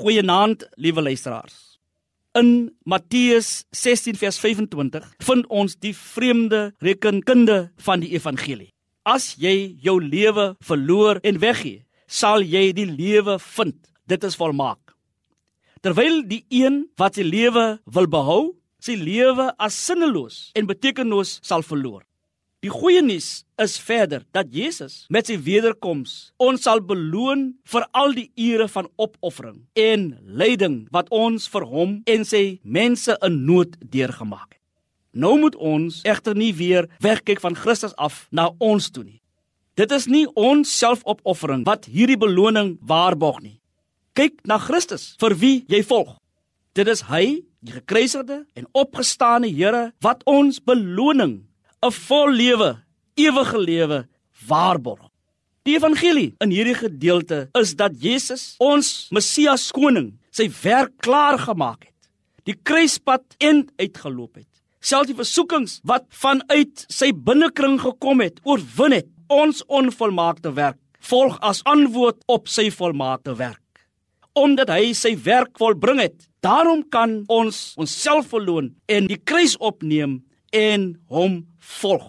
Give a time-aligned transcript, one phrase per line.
[0.00, 1.76] Goeienaand, liewe luisteraars.
[2.32, 8.70] In Matteus 16 vers 25 vind ons die vreemde rekenkunde van die evangelie.
[9.04, 13.76] As jy jou lewe verloor en weggee, sal jy die lewe vind.
[14.08, 14.94] Dit is volmaak.
[15.84, 18.42] Terwyl die een wat sy lewe wil behou,
[18.80, 22.06] sy lewe as sinneloos en betekenloos sal verloor.
[22.60, 26.10] Die goeie nuus is verder dat Jesus met sy wederkoms
[26.44, 31.96] ons sal beloon vir al die ure van opoffering en lyding wat ons vir hom
[32.04, 34.60] en sy mense in nood deurgemaak het.
[35.16, 39.22] Nou moet ons egter nie weer wegkyk van Christus af na ons toe nie.
[39.80, 43.56] Dit is nie ons selfopoffering wat hierdie beloning waarborg nie.
[44.12, 46.18] Kyk na Christus vir wie jy volg.
[46.76, 51.38] Dit is hy, die gekruisigde en opgestane Here wat ons beloning
[51.82, 52.76] 'n vol lewe,
[53.16, 54.08] ewige lewe
[54.46, 55.08] waarborg.
[55.62, 61.84] Die evangelie in hierdie gedeelte is dat Jesus, ons Messias koning, sy werk klaar gemaak
[61.84, 62.10] het.
[62.44, 64.48] Die kruispad end uitgeloop het.
[64.80, 69.08] Selfs die versoekings wat vanuit sy binnekring gekom het, oorwin het.
[69.28, 73.84] Ons onvolmaakte werk volg as antwoord op sy volmaakte werk.
[74.36, 80.20] Omdat hy sy werk volbring het, daarom kan ons onsself verloon en die kruis opneem
[80.50, 81.44] en hom
[81.80, 82.08] volg.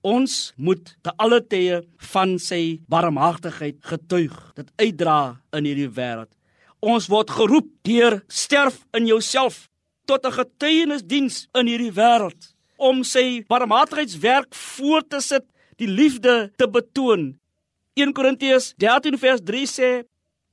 [0.00, 5.18] Ons moet te alle tye van sy barmhartigheid getuig, dit uitdra
[5.56, 6.30] in hierdie wêreld.
[6.80, 9.68] Ons word geroep deur sterf in jouself
[10.08, 15.44] tot 'n getuienisdiens in hierdie wêreld om sy barmhartigheidswerk voort te sit,
[15.76, 17.38] die liefde te betoon.
[17.94, 20.04] 1 Korintiërs 13 vers 3 sê: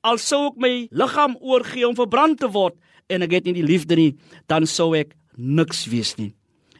[0.00, 2.76] Al sou ek my liggaam oorgee om verbrand te word
[3.08, 6.34] en ek het nie die liefde nie, dan sou ek niks wees nie.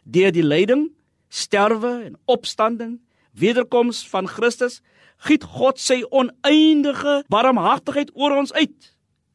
[0.05, 0.89] Deur die lyding
[1.31, 2.99] sterwe en opstanding,
[3.39, 4.81] wederkoms van Christus,
[5.27, 8.91] giet God sy oneindige barmhartigheid oor ons uit.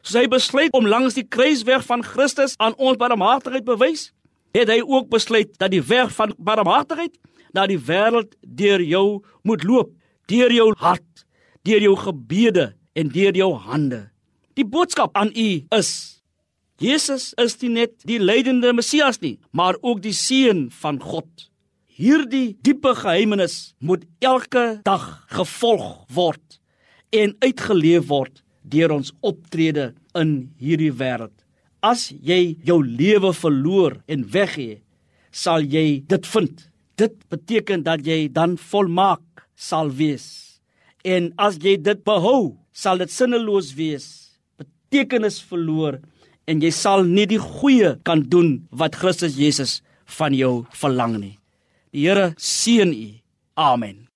[0.05, 4.09] Soos hy besluit om langs die kruisweg van Christus aan ons barmhartigheid bewys,
[4.55, 7.15] het hy ook besluit dat die weg van barmhartigheid
[7.55, 9.93] na die wêreld deur jou moet loop,
[10.27, 11.25] deur jou hart,
[11.65, 14.05] deur jou gebede en deur jou hande.
[14.55, 16.14] Die boodskap aan u is
[16.81, 21.47] Jesus is nie net die lydende Messias nie, maar ook die seun van God.
[21.95, 26.59] Hierdie diepe geheimenis moet elke dag gevolg word
[27.15, 31.31] en uitgeleef word deur ons optrede in hierdie wêreld.
[31.79, 34.81] As jy jou lewe verloor en weggee,
[35.31, 36.65] sal jy dit vind.
[36.99, 40.59] Dit beteken dat jy dan volmaak sal wees.
[41.07, 44.07] En as jy dit behou, sal dit sinneloos wees,
[44.59, 46.01] betekenis verloor
[46.47, 49.81] en jy sal nie die goeie kan doen wat Christus Jesus
[50.17, 51.37] van jou verlang nie.
[51.91, 53.09] Die Here seën u.
[53.55, 54.07] Amen.